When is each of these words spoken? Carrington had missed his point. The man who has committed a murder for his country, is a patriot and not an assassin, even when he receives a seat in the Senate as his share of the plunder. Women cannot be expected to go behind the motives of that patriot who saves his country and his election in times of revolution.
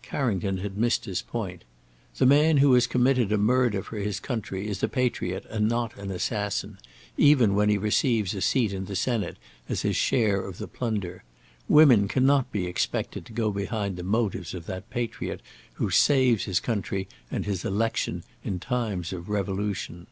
Carrington 0.00 0.58
had 0.58 0.78
missed 0.78 1.06
his 1.06 1.22
point. 1.22 1.64
The 2.18 2.24
man 2.24 2.58
who 2.58 2.72
has 2.74 2.86
committed 2.86 3.32
a 3.32 3.36
murder 3.36 3.82
for 3.82 3.96
his 3.96 4.20
country, 4.20 4.68
is 4.68 4.80
a 4.80 4.86
patriot 4.88 5.44
and 5.50 5.68
not 5.68 5.96
an 5.98 6.12
assassin, 6.12 6.78
even 7.16 7.56
when 7.56 7.68
he 7.68 7.78
receives 7.78 8.32
a 8.36 8.40
seat 8.40 8.72
in 8.72 8.84
the 8.84 8.94
Senate 8.94 9.38
as 9.68 9.82
his 9.82 9.96
share 9.96 10.40
of 10.40 10.58
the 10.58 10.68
plunder. 10.68 11.24
Women 11.68 12.06
cannot 12.06 12.52
be 12.52 12.68
expected 12.68 13.26
to 13.26 13.32
go 13.32 13.50
behind 13.50 13.96
the 13.96 14.04
motives 14.04 14.54
of 14.54 14.66
that 14.66 14.88
patriot 14.88 15.42
who 15.72 15.90
saves 15.90 16.44
his 16.44 16.60
country 16.60 17.08
and 17.28 17.44
his 17.44 17.64
election 17.64 18.22
in 18.44 18.60
times 18.60 19.12
of 19.12 19.28
revolution. 19.28 20.06